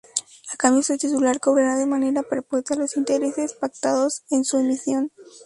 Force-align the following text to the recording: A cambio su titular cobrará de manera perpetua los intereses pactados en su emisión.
A 0.51 0.57
cambio 0.57 0.81
su 0.81 0.97
titular 0.97 1.39
cobrará 1.39 1.75
de 1.75 1.85
manera 1.85 2.23
perpetua 2.23 2.75
los 2.75 2.97
intereses 2.97 3.53
pactados 3.53 4.23
en 4.31 4.43
su 4.43 4.57
emisión. 4.57 5.11